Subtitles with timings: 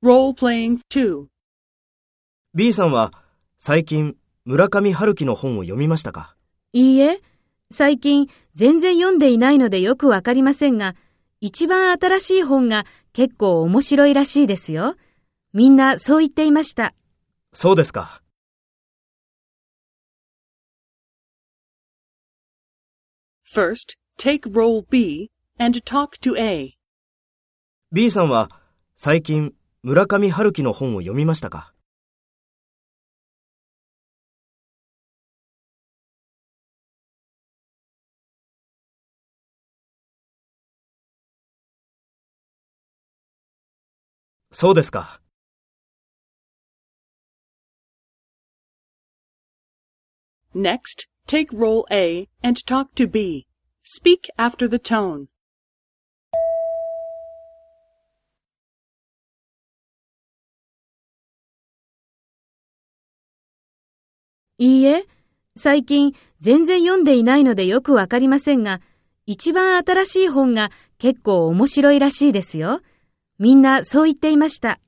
[0.00, 1.26] Role-playing 2.
[2.54, 3.12] B さんは
[3.56, 6.36] 最近村上春樹の本を読みましたか？
[6.72, 7.20] いいえ、
[7.72, 10.94] 最近全然読んでいないのでよくわかりませんが、
[11.40, 14.94] 一番新しい本が結構面白いらしいですよ。
[15.52, 16.94] みんなそう言っていました。
[17.52, 18.22] そうですか。
[23.52, 26.76] First, take role B and talk to A.
[27.90, 28.48] B さんは
[28.94, 29.54] 最近
[29.88, 31.72] 村上春樹の本を読みましたか
[44.50, 45.22] そうですか。
[50.54, 53.46] Next, take role A and talk to B.
[53.82, 55.28] Speak after the tone.
[64.60, 65.06] いいえ、
[65.56, 68.80] 最近全然読んでいないのでよくわかりませんが、
[69.24, 72.80] 一番新しい本が結構面白いらしいですよ。
[73.38, 74.80] みんなそう言っていました。